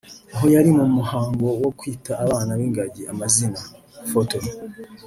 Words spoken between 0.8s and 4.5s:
muhango wo kwita abana b’ingagi amazina/Photo